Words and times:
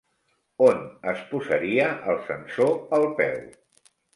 On 0.67 0.79
es 1.11 1.21
posaria 1.35 1.91
el 2.15 2.19
sensor 2.31 2.75
al 2.99 3.07
peu? 3.21 3.41